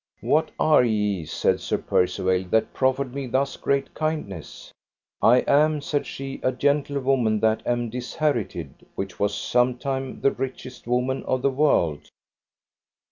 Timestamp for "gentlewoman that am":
6.51-7.91